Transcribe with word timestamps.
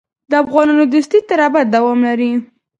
د 0.29 0.33
افغان 0.43 0.67
دوستي 0.93 1.19
تر 1.29 1.39
ابده 1.47 1.69
دوام 1.73 1.99
لري. 2.07 2.31